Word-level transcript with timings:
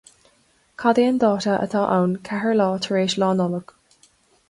Cad 0.79 0.95
é 1.01 1.05
an 1.11 1.17
dáta 1.23 1.53
atá 1.65 1.81
ann 1.97 2.11
ceathair 2.25 2.55
lá 2.59 2.67
tar 2.83 2.95
éis 3.03 3.13
Lá 3.21 3.29
Nollag? 3.39 3.67